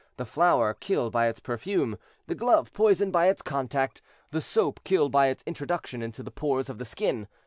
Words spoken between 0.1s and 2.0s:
the flower kill by its perfume,